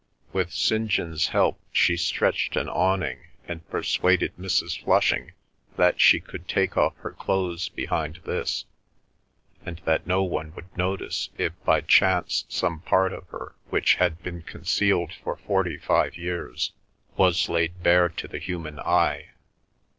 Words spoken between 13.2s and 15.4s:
her which had been concealed for